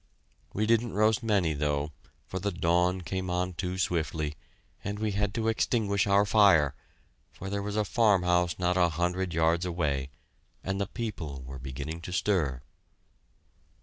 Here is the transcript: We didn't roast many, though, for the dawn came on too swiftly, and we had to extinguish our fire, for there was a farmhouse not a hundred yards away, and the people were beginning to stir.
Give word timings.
We 0.51 0.65
didn't 0.65 0.93
roast 0.93 1.21
many, 1.21 1.53
though, 1.53 1.91
for 2.25 2.39
the 2.39 2.49
dawn 2.51 3.01
came 3.01 3.29
on 3.29 3.53
too 3.53 3.77
swiftly, 3.77 4.33
and 4.83 4.97
we 4.97 5.11
had 5.11 5.31
to 5.35 5.47
extinguish 5.47 6.07
our 6.07 6.25
fire, 6.25 6.73
for 7.31 7.51
there 7.51 7.61
was 7.61 7.75
a 7.75 7.85
farmhouse 7.85 8.57
not 8.57 8.77
a 8.77 8.89
hundred 8.89 9.31
yards 9.31 9.63
away, 9.63 10.09
and 10.63 10.81
the 10.81 10.87
people 10.87 11.43
were 11.45 11.59
beginning 11.59 12.01
to 12.01 12.11
stir. 12.11 12.63